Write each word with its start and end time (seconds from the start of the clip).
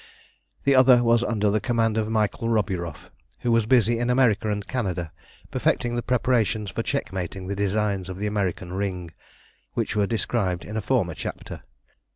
The 0.63 0.73
other 0.73 1.03
was 1.03 1.23
under 1.23 1.51
the 1.51 1.59
command 1.59 1.95
of 1.95 2.09
Michael 2.09 2.49
Roburoff, 2.49 3.11
who 3.41 3.51
was 3.51 3.67
busy 3.67 3.99
in 3.99 4.09
America 4.09 4.49
and 4.49 4.65
Canada 4.67 5.11
perfecting 5.51 5.95
the 5.95 6.01
preparations 6.01 6.71
for 6.71 6.81
checkmating 6.81 7.45
the 7.45 7.55
designs 7.55 8.09
of 8.09 8.17
the 8.17 8.25
American 8.25 8.73
Ring, 8.73 9.11
which 9.73 9.95
were 9.95 10.07
described 10.07 10.65
in 10.65 10.75
a 10.75 10.81
former 10.81 11.13
chapter. 11.13 11.61